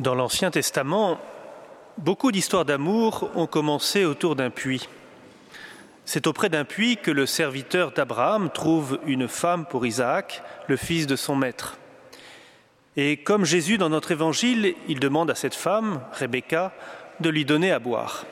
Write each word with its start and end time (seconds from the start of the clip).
Dans 0.00 0.16
l'Ancien 0.16 0.50
Testament, 0.50 1.20
beaucoup 1.98 2.32
d'histoires 2.32 2.64
d'amour 2.64 3.30
ont 3.36 3.46
commencé 3.46 4.04
autour 4.04 4.34
d'un 4.34 4.50
puits. 4.50 4.88
C'est 6.04 6.26
auprès 6.26 6.48
d'un 6.48 6.64
puits 6.64 6.96
que 6.96 7.12
le 7.12 7.26
serviteur 7.26 7.92
d'Abraham 7.92 8.50
trouve 8.50 8.98
une 9.06 9.28
femme 9.28 9.66
pour 9.66 9.86
Isaac, 9.86 10.42
le 10.66 10.76
fils 10.76 11.06
de 11.06 11.14
son 11.14 11.36
maître. 11.36 11.78
Et 12.96 13.18
comme 13.18 13.44
Jésus 13.44 13.78
dans 13.78 13.88
notre 13.88 14.10
évangile, 14.10 14.74
il 14.88 14.98
demande 14.98 15.30
à 15.30 15.36
cette 15.36 15.54
femme, 15.54 16.00
Rebecca, 16.12 16.72
de 17.20 17.28
lui 17.28 17.44
donner 17.44 17.70
à 17.70 17.78
boire. 17.78 18.26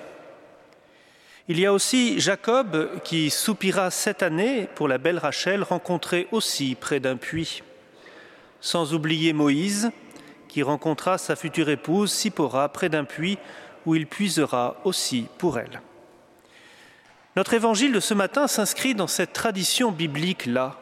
Il 1.46 1.60
y 1.60 1.66
a 1.66 1.72
aussi 1.72 2.18
Jacob 2.18 2.90
qui 3.04 3.30
soupira 3.30 3.92
cette 3.92 4.24
année 4.24 4.68
pour 4.74 4.88
la 4.88 4.98
belle 4.98 5.18
Rachel 5.18 5.62
rencontrée 5.62 6.26
aussi 6.32 6.74
près 6.74 6.98
d'un 6.98 7.16
puits. 7.16 7.62
Sans 8.60 8.94
oublier 8.94 9.32
Moïse, 9.32 9.92
qui 10.52 10.62
rencontra 10.62 11.16
sa 11.16 11.34
future 11.34 11.70
épouse 11.70 12.12
Sipora 12.12 12.68
près 12.68 12.90
d'un 12.90 13.04
puits 13.04 13.38
où 13.86 13.94
il 13.94 14.06
puisera 14.06 14.76
aussi 14.84 15.26
pour 15.38 15.58
elle. 15.58 15.80
Notre 17.36 17.54
évangile 17.54 17.90
de 17.90 18.00
ce 18.00 18.12
matin 18.12 18.46
s'inscrit 18.46 18.94
dans 18.94 19.06
cette 19.06 19.32
tradition 19.32 19.90
biblique-là. 19.90 20.78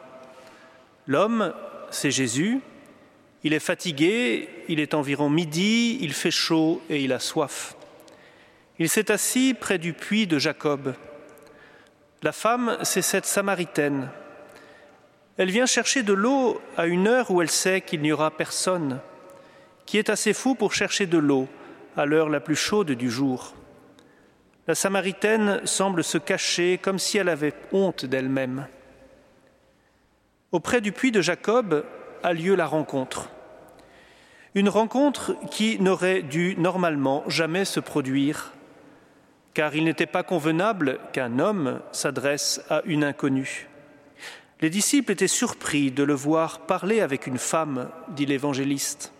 L'homme, 1.06 1.54
c'est 1.92 2.10
Jésus, 2.10 2.58
il 3.44 3.52
est 3.52 3.60
fatigué, 3.60 4.48
il 4.66 4.80
est 4.80 4.92
environ 4.92 5.30
midi, 5.30 5.98
il 6.00 6.14
fait 6.14 6.32
chaud 6.32 6.82
et 6.90 7.00
il 7.04 7.12
a 7.12 7.20
soif. 7.20 7.76
Il 8.80 8.88
s'est 8.88 9.12
assis 9.12 9.54
près 9.54 9.78
du 9.78 9.92
puits 9.92 10.26
de 10.26 10.40
Jacob. 10.40 10.94
La 12.24 12.32
femme, 12.32 12.76
c'est 12.82 13.02
cette 13.02 13.26
Samaritaine. 13.26 14.08
Elle 15.36 15.50
vient 15.52 15.66
chercher 15.66 16.02
de 16.02 16.12
l'eau 16.12 16.60
à 16.76 16.86
une 16.86 17.06
heure 17.06 17.30
où 17.30 17.40
elle 17.40 17.50
sait 17.50 17.82
qu'il 17.82 18.02
n'y 18.02 18.10
aura 18.10 18.32
personne 18.32 19.00
qui 19.90 19.98
est 19.98 20.08
assez 20.08 20.34
fou 20.34 20.54
pour 20.54 20.72
chercher 20.72 21.06
de 21.06 21.18
l'eau 21.18 21.48
à 21.96 22.06
l'heure 22.06 22.28
la 22.28 22.38
plus 22.38 22.54
chaude 22.54 22.92
du 22.92 23.10
jour. 23.10 23.56
La 24.68 24.76
Samaritaine 24.76 25.60
semble 25.64 26.04
se 26.04 26.16
cacher 26.16 26.78
comme 26.78 27.00
si 27.00 27.18
elle 27.18 27.28
avait 27.28 27.54
honte 27.72 28.04
d'elle-même. 28.04 28.68
Auprès 30.52 30.80
du 30.80 30.92
puits 30.92 31.10
de 31.10 31.20
Jacob 31.20 31.84
a 32.22 32.32
lieu 32.32 32.54
la 32.54 32.66
rencontre. 32.66 33.30
Une 34.54 34.68
rencontre 34.68 35.34
qui 35.50 35.80
n'aurait 35.80 36.22
dû 36.22 36.54
normalement 36.56 37.24
jamais 37.26 37.64
se 37.64 37.80
produire, 37.80 38.52
car 39.54 39.74
il 39.74 39.82
n'était 39.82 40.06
pas 40.06 40.22
convenable 40.22 41.00
qu'un 41.12 41.40
homme 41.40 41.80
s'adresse 41.90 42.62
à 42.70 42.82
une 42.84 43.02
inconnue. 43.02 43.68
Les 44.60 44.70
disciples 44.70 45.10
étaient 45.10 45.26
surpris 45.26 45.90
de 45.90 46.04
le 46.04 46.14
voir 46.14 46.60
parler 46.60 47.00
avec 47.00 47.26
une 47.26 47.38
femme, 47.38 47.90
dit 48.10 48.26
l'évangéliste. 48.26 49.12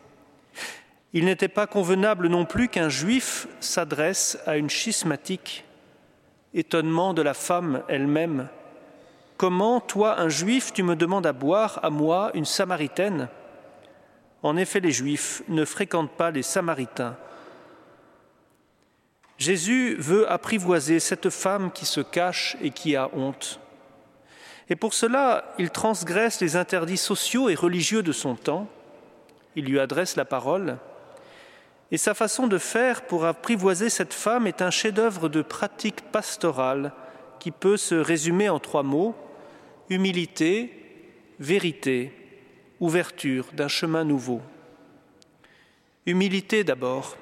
Il 1.12 1.24
n'était 1.24 1.48
pas 1.48 1.66
convenable 1.66 2.28
non 2.28 2.44
plus 2.44 2.68
qu'un 2.68 2.88
juif 2.88 3.48
s'adresse 3.58 4.38
à 4.46 4.56
une 4.56 4.70
schismatique. 4.70 5.64
Étonnement 6.54 7.14
de 7.14 7.22
la 7.22 7.34
femme 7.34 7.82
elle-même. 7.88 8.48
Comment, 9.36 9.80
toi, 9.80 10.20
un 10.20 10.28
juif, 10.28 10.72
tu 10.72 10.82
me 10.82 10.94
demandes 10.94 11.26
à 11.26 11.32
boire, 11.32 11.80
à 11.82 11.90
moi, 11.90 12.30
une 12.34 12.44
samaritaine? 12.44 13.28
En 14.42 14.56
effet, 14.56 14.80
les 14.80 14.92
juifs 14.92 15.42
ne 15.48 15.64
fréquentent 15.64 16.12
pas 16.12 16.30
les 16.30 16.42
samaritains. 16.42 17.16
Jésus 19.38 19.96
veut 19.96 20.30
apprivoiser 20.30 21.00
cette 21.00 21.30
femme 21.30 21.72
qui 21.72 21.86
se 21.86 22.00
cache 22.00 22.56
et 22.60 22.70
qui 22.70 22.94
a 22.94 23.08
honte. 23.14 23.58
Et 24.68 24.76
pour 24.76 24.94
cela, 24.94 25.54
il 25.58 25.70
transgresse 25.70 26.40
les 26.40 26.56
interdits 26.56 26.96
sociaux 26.96 27.48
et 27.48 27.54
religieux 27.54 28.02
de 28.02 28.12
son 28.12 28.36
temps. 28.36 28.68
Il 29.56 29.64
lui 29.64 29.80
adresse 29.80 30.14
la 30.16 30.24
parole 30.24 30.78
et 31.92 31.96
sa 31.96 32.14
façon 32.14 32.46
de 32.46 32.58
faire 32.58 33.02
pour 33.02 33.24
apprivoiser 33.24 33.90
cette 33.90 34.14
femme 34.14 34.46
est 34.46 34.62
un 34.62 34.70
chef-d'œuvre 34.70 35.28
de 35.28 35.42
pratique 35.42 36.02
pastorale 36.12 36.92
qui 37.40 37.50
peut 37.50 37.76
se 37.76 37.94
résumer 37.94 38.48
en 38.48 38.58
trois 38.58 38.82
mots 38.82 39.14
humilité, 39.90 40.72
vérité, 41.40 42.12
ouverture 42.78 43.46
d'un 43.52 43.68
chemin 43.68 44.04
nouveau. 44.04 44.40
Humilité 46.06 46.64
d'abord. 46.64 47.16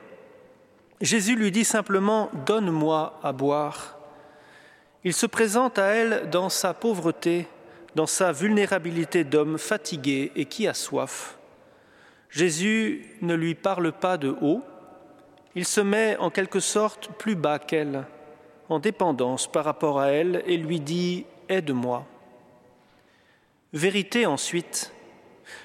Jésus 1.00 1.34
lui 1.34 1.50
dit 1.50 1.64
simplement 1.64 2.30
Donne-moi 2.46 3.18
à 3.22 3.32
boire. 3.32 3.98
Il 5.02 5.14
se 5.14 5.26
présente 5.26 5.78
à 5.78 5.86
elle 5.86 6.28
dans 6.30 6.50
sa 6.50 6.74
pauvreté, 6.74 7.48
dans 7.94 8.06
sa 8.06 8.32
vulnérabilité 8.32 9.24
d'homme 9.24 9.56
fatigué 9.56 10.30
et 10.36 10.44
qui 10.44 10.68
a 10.68 10.74
soif. 10.74 11.37
Jésus 12.30 13.06
ne 13.22 13.34
lui 13.34 13.54
parle 13.54 13.92
pas 13.92 14.18
de 14.18 14.34
haut, 14.40 14.62
il 15.54 15.64
se 15.64 15.80
met 15.80 16.16
en 16.18 16.30
quelque 16.30 16.60
sorte 16.60 17.08
plus 17.18 17.34
bas 17.34 17.58
qu'elle, 17.58 18.04
en 18.68 18.78
dépendance 18.78 19.50
par 19.50 19.64
rapport 19.64 19.98
à 19.98 20.08
elle, 20.08 20.42
et 20.46 20.56
lui 20.56 20.80
dit⁇ 20.80 21.26
Aide-moi⁇ 21.52 22.06
Vérité 23.78 24.26
ensuite, 24.26 24.92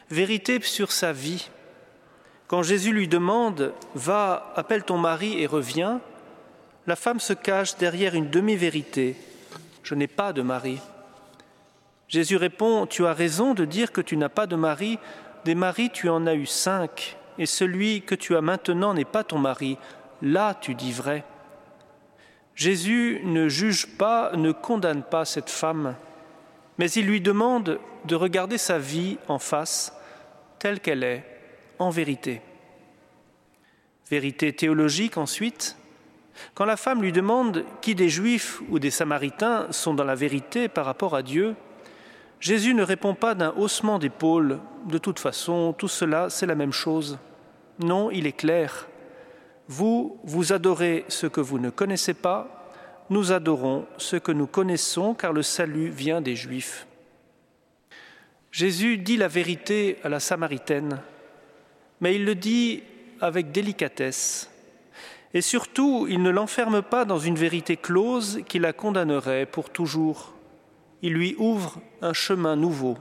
vérité 0.09 0.61
sur 0.61 0.91
sa 0.91 1.13
vie. 1.13 1.49
Quand 2.47 2.63
Jésus 2.63 2.93
lui 2.93 3.07
demande⁇ 3.07 3.73
Va, 3.95 4.53
appelle 4.55 4.83
ton 4.83 4.97
mari 4.97 5.41
et 5.41 5.47
reviens⁇ 5.47 5.97
la 6.85 6.97
femme 6.97 7.21
se 7.21 7.31
cache 7.31 7.77
derrière 7.77 8.13
une 8.13 8.29
demi-vérité⁇ 8.29 9.15
Je 9.83 9.95
n'ai 9.95 10.07
pas 10.07 10.33
de 10.33 10.41
mari⁇ 10.41 10.75
Jésus 12.07 12.35
répond⁇ 12.35 12.85
Tu 12.87 13.05
as 13.05 13.13
raison 13.13 13.53
de 13.53 13.65
dire 13.65 13.91
que 13.91 14.01
tu 14.01 14.17
n'as 14.17 14.29
pas 14.29 14.47
de 14.47 14.55
mari, 14.55 14.99
des 15.45 15.55
maris 15.55 15.89
tu 15.89 16.09
en 16.09 16.25
as 16.27 16.35
eu 16.35 16.45
cinq, 16.45 17.17
et 17.37 17.45
celui 17.45 18.01
que 18.01 18.15
tu 18.15 18.35
as 18.35 18.41
maintenant 18.41 18.93
n'est 18.93 19.05
pas 19.05 19.23
ton 19.23 19.39
mari. 19.39 19.77
Là 20.21 20.55
tu 20.59 20.75
dis 20.75 20.91
vrai. 20.91 21.23
Jésus 22.55 23.21
ne 23.23 23.49
juge 23.49 23.97
pas, 23.97 24.31
ne 24.35 24.51
condamne 24.51 25.03
pas 25.03 25.25
cette 25.25 25.49
femme, 25.49 25.95
mais 26.77 26.89
il 26.91 27.07
lui 27.07 27.21
demande 27.21 27.79
de 28.05 28.15
regarder 28.15 28.57
sa 28.57 28.77
vie 28.77 29.17
en 29.27 29.39
face, 29.39 29.93
telle 30.59 30.79
qu'elle 30.79 31.03
est, 31.03 31.25
en 31.79 31.89
vérité. 31.89 32.41
Vérité 34.09 34.53
théologique 34.53 35.17
ensuite. 35.17 35.77
Quand 36.53 36.65
la 36.65 36.77
femme 36.77 37.01
lui 37.01 37.11
demande 37.11 37.65
qui 37.81 37.95
des 37.95 38.09
Juifs 38.09 38.61
ou 38.69 38.79
des 38.79 38.91
Samaritains 38.91 39.67
sont 39.71 39.93
dans 39.93 40.03
la 40.03 40.15
vérité 40.15 40.67
par 40.67 40.85
rapport 40.85 41.15
à 41.15 41.23
Dieu, 41.23 41.55
Jésus 42.43 42.73
ne 42.73 42.83
répond 42.83 43.15
pas 43.15 43.35
d'un 43.35 43.53
haussement 43.55 43.99
d'épaule. 43.99 44.59
De 44.85 44.97
toute 44.97 45.17
façon, 45.17 45.73
tout 45.77 45.87
cela, 45.87 46.29
c'est 46.29 46.45
la 46.45 46.55
même 46.55 46.73
chose. 46.73 47.17
Non, 47.79 48.11
il 48.11 48.27
est 48.27 48.33
clair. 48.33 48.89
Vous, 49.69 50.19
vous 50.25 50.51
adorez 50.51 51.05
ce 51.07 51.25
que 51.25 51.39
vous 51.39 51.57
ne 51.57 51.69
connaissez 51.69 52.13
pas, 52.13 52.69
nous 53.09 53.31
adorons 53.31 53.85
ce 53.95 54.17
que 54.17 54.33
nous 54.33 54.45
connaissons, 54.45 55.13
car 55.13 55.31
le 55.31 55.41
salut 55.41 55.87
vient 55.87 56.19
des 56.19 56.35
Juifs. 56.35 56.85
Jésus 58.51 58.97
dit 58.97 59.15
la 59.15 59.29
vérité 59.29 59.99
à 60.03 60.09
la 60.09 60.19
Samaritaine, 60.19 60.99
mais 62.01 62.13
il 62.13 62.25
le 62.25 62.35
dit 62.35 62.83
avec 63.21 63.53
délicatesse. 63.53 64.51
Et 65.33 65.39
surtout, 65.39 66.07
il 66.09 66.21
ne 66.21 66.29
l'enferme 66.29 66.81
pas 66.81 67.05
dans 67.05 67.19
une 67.19 67.37
vérité 67.37 67.77
close 67.77 68.41
qui 68.49 68.59
la 68.59 68.73
condamnerait 68.73 69.45
pour 69.45 69.69
toujours 69.69 70.33
il 71.03 71.13
lui 71.13 71.35
ouvre 71.37 71.81
un 72.01 72.13
chemin 72.13 72.55
nouveau. 72.55 72.97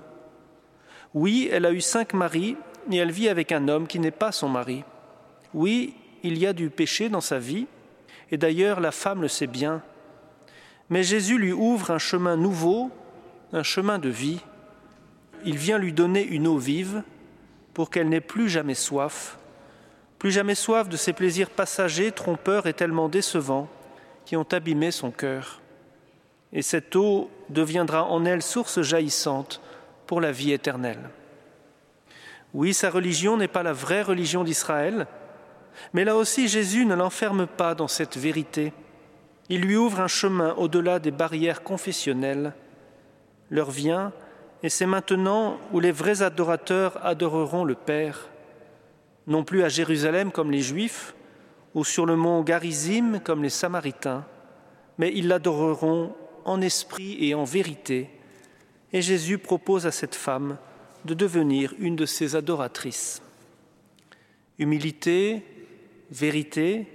Oui, 1.15 1.49
elle 1.53 1.65
a 1.65 1.73
eu 1.73 1.81
cinq 1.81 2.15
maris 2.15 2.57
et 2.91 2.97
elle 2.97 3.13
vit 3.13 3.29
avec 3.29 3.53
un 3.53 3.69
homme 3.69 3.87
qui 3.87 4.01
n'est 4.01 4.11
pas 4.11 4.33
son 4.33 4.49
mari. 4.49 4.83
Oui, 5.55 5.95
il 6.25 6.37
y 6.37 6.47
a 6.47 6.53
du 6.53 6.69
péché 6.69 7.09
dans 7.09 7.21
sa 7.21 7.39
vie, 7.39 7.67
et 8.33 8.37
d'ailleurs 8.37 8.81
la 8.81 8.91
femme 8.91 9.23
le 9.23 9.29
sait 9.29 9.47
bien. 9.47 9.83
Mais 10.91 11.05
Jésus 11.05 11.39
lui 11.39 11.53
ouvre 11.53 11.93
un 11.93 11.99
chemin 11.99 12.37
nouveau, 12.37 12.91
un 13.53 13.63
chemin 13.63 14.01
de 14.01 14.09
vie. 14.09 14.41
Il 15.45 15.57
vient 15.57 15.79
lui 15.79 15.93
donner 15.93 16.25
une 16.25 16.49
eau 16.49 16.59
vive 16.59 17.05
pour 17.73 17.89
qu'elle 17.89 18.09
n'ait 18.09 18.21
plus 18.21 18.49
jamais 18.49 18.75
soif, 18.75 19.39
plus 20.19 20.33
jamais 20.33 20.57
soif 20.57 20.89
de 20.89 20.97
ces 20.97 21.13
plaisirs 21.13 21.51
passagers, 21.51 22.11
trompeurs 22.11 22.67
et 22.67 22.75
tellement 22.75 23.09
décevants 23.09 23.69
qui 24.25 24.35
ont 24.37 24.47
abîmé 24.51 24.91
son 24.91 25.13
cœur 25.13 25.62
et 26.53 26.63
cette 26.63 26.95
eau 26.97 27.31
deviendra 27.49 28.05
en 28.05 28.25
elle 28.25 28.43
source 28.43 28.83
jaillissante 28.83 29.61
pour 30.07 30.21
la 30.21 30.33
vie 30.33 30.53
éternelle. 30.53 31.11
Oui, 32.55 32.75
sa 32.75 32.91
religion 32.91 33.37
n'est 33.37 33.49
pas 33.49 33.63
la 33.63 33.73
vraie 33.73 34.03
religion 34.03 34.45
d'Israël, 34.45 35.07
mais 35.95 36.05
là 36.05 36.17
aussi 36.17 36.49
Jésus 36.49 36.85
ne 36.85 36.95
l'enferme 36.95 37.47
pas 37.47 37.75
dans 37.75 37.89
cette 37.89 38.19
vérité. 38.19 38.75
Il 39.49 39.63
lui 39.63 39.77
ouvre 39.77 40.01
un 40.01 40.09
chemin 40.09 40.55
au-delà 40.55 40.99
des 40.99 41.11
barrières 41.11 41.63
confessionnelles. 41.63 42.53
L'heure 43.51 43.71
vient, 43.71 44.13
et 44.63 44.69
c'est 44.69 44.87
maintenant 44.87 45.59
où 45.73 45.81
les 45.81 45.93
vrais 45.93 46.23
adorateurs 46.23 47.05
adoreront 47.05 47.65
le 47.65 47.75
Père, 47.75 48.29
non 49.27 49.45
plus 49.45 49.63
à 49.63 49.69
Jérusalem 49.69 50.31
comme 50.31 50.51
les 50.51 50.61
Juifs, 50.61 51.15
ou 51.75 51.85
sur 51.85 52.05
le 52.05 52.17
mont 52.17 52.43
Garizim 52.43 53.19
comme 53.25 53.43
les 53.43 53.51
Samaritains, 53.51 54.27
mais 54.99 55.11
ils 55.15 55.29
l'adoreront 55.29 56.15
en 56.45 56.61
esprit 56.61 57.17
et 57.25 57.35
en 57.35 57.45
vérité, 57.45 58.11
et 58.93 59.03
Jésus 59.03 59.39
propose 59.39 59.87
à 59.87 59.91
cette 59.91 60.15
femme 60.15 60.59
de 61.05 61.15
devenir 61.15 61.75
une 61.79 61.97
de 61.97 62.07
ses 62.07 62.37
adoratrices. 62.37 63.23
Humilité, 64.59 65.43
vérité, 66.11 66.87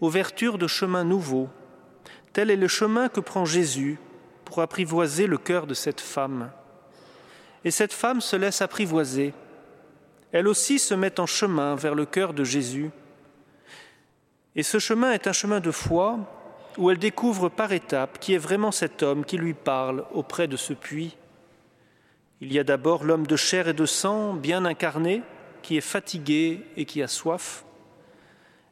ouverture 0.00 0.58
de 0.58 0.66
chemins 0.66 1.04
nouveaux. 1.04 1.48
Tel 2.32 2.50
est 2.50 2.56
le 2.56 2.68
chemin 2.68 3.08
que 3.08 3.20
prend 3.20 3.44
Jésus 3.44 3.98
pour 4.44 4.60
apprivoiser 4.60 5.26
le 5.26 5.38
cœur 5.38 5.66
de 5.66 5.74
cette 5.74 6.00
femme. 6.00 6.50
Et 7.64 7.70
cette 7.70 7.92
femme 7.92 8.20
se 8.20 8.36
laisse 8.36 8.62
apprivoiser. 8.62 9.32
Elle 10.32 10.48
aussi 10.48 10.78
se 10.78 10.94
met 10.94 11.20
en 11.20 11.26
chemin 11.26 11.76
vers 11.76 11.94
le 11.94 12.06
cœur 12.06 12.34
de 12.34 12.44
Jésus. 12.44 12.90
Et 14.56 14.62
ce 14.62 14.78
chemin 14.78 15.12
est 15.12 15.26
un 15.26 15.32
chemin 15.32 15.60
de 15.60 15.70
foi 15.70 16.18
où 16.78 16.90
elle 16.90 16.98
découvre 16.98 17.48
par 17.48 17.72
étapes 17.72 18.18
qui 18.18 18.34
est 18.34 18.38
vraiment 18.38 18.72
cet 18.72 19.02
homme 19.02 19.24
qui 19.24 19.36
lui 19.36 19.54
parle 19.54 20.04
auprès 20.12 20.48
de 20.48 20.56
ce 20.56 20.72
puits. 20.72 21.16
Il 22.40 22.52
y 22.52 22.58
a 22.58 22.64
d'abord 22.64 23.04
l'homme 23.04 23.26
de 23.26 23.36
chair 23.36 23.68
et 23.68 23.72
de 23.72 23.86
sang, 23.86 24.34
bien 24.34 24.64
incarné, 24.64 25.22
qui 25.62 25.76
est 25.76 25.80
fatigué 25.80 26.60
et 26.76 26.84
qui 26.84 27.02
a 27.02 27.08
soif. 27.08 27.64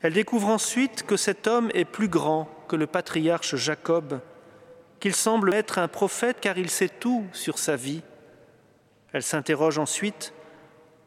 Elle 0.00 0.12
découvre 0.12 0.48
ensuite 0.48 1.04
que 1.04 1.16
cet 1.16 1.46
homme 1.46 1.70
est 1.74 1.84
plus 1.84 2.08
grand 2.08 2.48
que 2.68 2.76
le 2.76 2.86
patriarche 2.86 3.56
Jacob, 3.56 4.20
qu'il 5.00 5.14
semble 5.14 5.54
être 5.54 5.78
un 5.78 5.88
prophète 5.88 6.38
car 6.40 6.58
il 6.58 6.70
sait 6.70 6.88
tout 6.88 7.24
sur 7.32 7.58
sa 7.58 7.76
vie. 7.76 8.02
Elle 9.12 9.22
s'interroge 9.22 9.78
ensuite, 9.78 10.32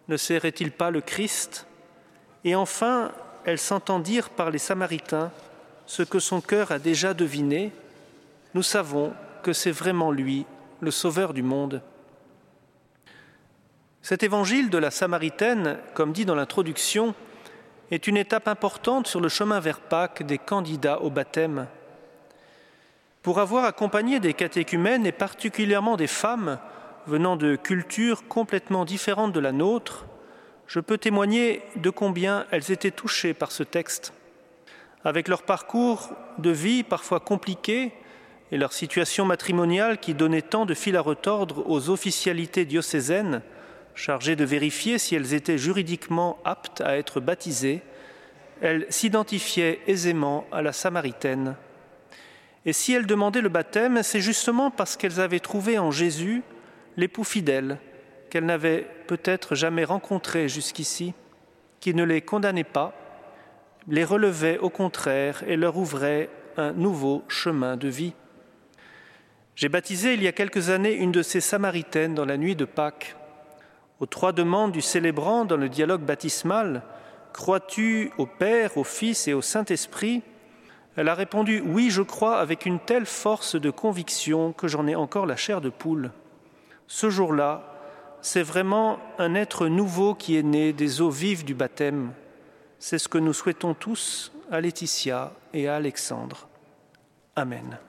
ne 0.07 0.18
serait-il 0.18 0.71
pas 0.71 0.91
le 0.91 1.01
Christ? 1.01 1.68
Et 2.44 2.56
enfin, 2.56 3.12
elle 3.44 3.59
s'entend 3.59 4.00
dire 4.00 4.30
par 4.30 4.50
les 4.50 4.59
Samaritains 4.59 5.31
ce 5.85 6.03
que 6.03 6.19
son 6.19 6.41
cœur 6.41 6.71
a 6.71 6.79
déjà 6.79 7.13
deviné. 7.13 7.71
Nous 8.53 8.63
savons 8.63 9.13
que 9.43 9.53
c'est 9.53 9.71
vraiment 9.71 10.11
lui, 10.11 10.45
le 10.81 10.91
Sauveur 10.91 11.33
du 11.33 11.43
monde. 11.43 11.81
Cet 14.01 14.23
évangile 14.23 14.69
de 14.69 14.77
la 14.77 14.91
Samaritaine, 14.91 15.77
comme 15.93 16.13
dit 16.13 16.25
dans 16.25 16.35
l'introduction, 16.35 17.15
est 17.91 18.07
une 18.07 18.17
étape 18.17 18.47
importante 18.47 19.07
sur 19.07 19.19
le 19.19 19.29
chemin 19.29 19.59
vers 19.59 19.79
Pâques 19.79 20.23
des 20.23 20.37
candidats 20.37 21.01
au 21.01 21.09
baptême. 21.09 21.67
Pour 23.21 23.39
avoir 23.39 23.65
accompagné 23.65 24.19
des 24.19 24.33
catéchumènes 24.33 25.05
et 25.05 25.11
particulièrement 25.11 25.97
des 25.97 26.07
femmes 26.07 26.59
venant 27.07 27.35
de 27.35 27.55
cultures 27.55 28.27
complètement 28.27 28.85
différentes 28.85 29.33
de 29.33 29.39
la 29.39 29.51
nôtre, 29.51 30.05
je 30.67 30.79
peux 30.79 30.97
témoigner 30.97 31.61
de 31.75 31.89
combien 31.89 32.45
elles 32.51 32.71
étaient 32.71 32.91
touchées 32.91 33.33
par 33.33 33.51
ce 33.51 33.63
texte. 33.63 34.13
Avec 35.05 35.27
leur 35.27 35.43
parcours 35.43 36.09
de 36.39 36.49
vie 36.49 36.81
parfois 36.81 37.19
compliqué 37.19 37.91
et 38.51 38.57
leur 38.57 38.73
situation 38.73 39.23
matrimoniale 39.23 39.99
qui 39.99 40.15
donnait 40.15 40.41
tant 40.41 40.65
de 40.65 40.73
fil 40.73 40.97
à 40.97 41.01
retordre 41.01 41.63
aux 41.69 41.91
officialités 41.91 42.65
diocésaines, 42.65 43.43
chargées 43.93 44.35
de 44.35 44.43
vérifier 44.43 44.97
si 44.97 45.13
elles 45.13 45.35
étaient 45.35 45.59
juridiquement 45.59 46.39
aptes 46.43 46.81
à 46.81 46.97
être 46.97 47.19
baptisées, 47.19 47.81
elles 48.61 48.87
s'identifiaient 48.89 49.79
aisément 49.85 50.47
à 50.51 50.63
la 50.63 50.73
Samaritaine. 50.73 51.55
Et 52.65 52.73
si 52.73 52.93
elles 52.93 53.05
demandaient 53.05 53.41
le 53.41 53.49
baptême, 53.49 54.01
c'est 54.01 54.21
justement 54.21 54.71
parce 54.71 54.97
qu'elles 54.97 55.19
avaient 55.19 55.39
trouvé 55.39 55.77
en 55.77 55.91
Jésus 55.91 56.41
l'époux 56.97 57.23
fidèle 57.23 57.77
qu'elles 58.31 58.45
n'avaient 58.45 58.87
peut-être 59.05 59.53
jamais 59.53 59.83
rencontré 59.83 60.49
jusqu'ici, 60.49 61.13
qui 61.79 61.93
ne 61.93 62.03
les 62.03 62.21
condamnait 62.21 62.63
pas, 62.63 63.04
les 63.87 64.03
relevait 64.03 64.57
au 64.57 64.69
contraire 64.69 65.43
et 65.47 65.57
leur 65.57 65.77
ouvrait 65.77 66.29
un 66.57 66.71
nouveau 66.71 67.23
chemin 67.27 67.77
de 67.77 67.87
vie. 67.87 68.13
J'ai 69.55 69.69
baptisé 69.69 70.13
il 70.13 70.23
y 70.23 70.27
a 70.27 70.31
quelques 70.31 70.69
années 70.69 70.93
une 70.93 71.11
de 71.11 71.21
ces 71.21 71.41
Samaritaines 71.41 72.15
dans 72.15 72.25
la 72.25 72.37
nuit 72.37 72.55
de 72.55 72.65
Pâques. 72.65 73.15
Aux 73.99 74.05
trois 74.05 74.33
demandes 74.33 74.71
du 74.71 74.81
célébrant 74.81 75.45
dans 75.45 75.57
le 75.57 75.69
dialogue 75.69 76.01
baptismal, 76.01 76.83
Crois-tu 77.35 78.11
au 78.17 78.25
Père, 78.25 78.77
au 78.77 78.85
Fils 78.85 79.27
et 79.27 79.33
au 79.33 79.41
Saint-Esprit? 79.41 80.21
Elle 80.95 81.09
a 81.09 81.13
répondu 81.13 81.61
Oui, 81.65 81.89
je 81.89 82.01
crois, 82.01 82.38
avec 82.38 82.65
une 82.65 82.79
telle 82.79 83.05
force 83.05 83.57
de 83.57 83.69
conviction 83.69 84.53
que 84.53 84.69
j'en 84.69 84.88
ai 84.88 84.95
encore 84.95 85.25
la 85.25 85.35
chair 85.35 85.59
de 85.59 85.67
poule. 85.67 86.11
Ce 86.88 87.09
jour-là, 87.09 87.75
c'est 88.21 88.41
vraiment 88.41 88.99
un 89.17 89.35
être 89.35 89.67
nouveau 89.67 90.15
qui 90.15 90.38
est 90.38 90.43
né 90.43 90.71
des 90.71 91.01
eaux 91.01 91.09
vives 91.09 91.43
du 91.43 91.53
baptême. 91.53 92.13
C'est 92.87 92.99
ce 92.99 93.07
que 93.07 93.17
nous 93.17 93.33
souhaitons 93.33 93.73
tous 93.73 94.31
à 94.51 94.61
Laetitia 94.61 95.33
et 95.55 95.67
à 95.67 95.77
Alexandre. 95.77 96.47
Amen. 97.35 97.79